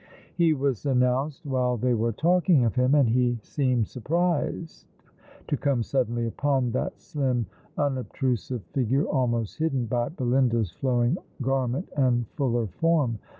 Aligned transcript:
He 0.35 0.53
was 0.55 0.87
announced 0.87 1.45
while 1.45 1.77
they 1.77 1.93
were 1.93 2.11
talking 2.11 2.65
of 2.65 2.73
him, 2.73 2.95
and 2.95 3.07
he 3.07 3.37
seemed 3.43 3.87
surprised 3.87 4.87
to 5.47 5.55
come 5.55 5.83
suddenly 5.83 6.25
upon 6.25 6.71
that 6.71 6.99
slim 6.99 7.45
unob 7.77 8.09
trusive 8.11 8.63
figure 8.73 9.05
almost 9.05 9.59
hidden 9.59 9.85
by 9.85 10.09
Belinda's 10.09 10.71
flowing 10.71 11.19
garment 11.43 11.87
and 11.95 12.25
fuller 12.29 12.65
form. 12.65 13.19